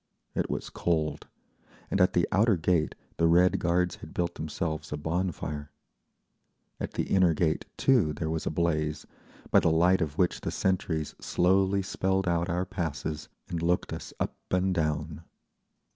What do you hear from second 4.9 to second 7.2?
a bon fire. At the